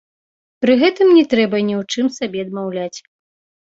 Пры 0.65 0.77
гэтым 0.85 1.13
не 1.19 1.25
трэба 1.35 1.61
ні 1.69 1.73
ў 1.83 1.95
чым 1.95 2.05
сабе 2.19 2.37
адмаўляць. 2.49 2.97